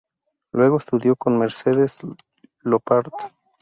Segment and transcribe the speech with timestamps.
[0.51, 1.99] Luego estudió con Mercedes
[2.63, 3.13] Llopart.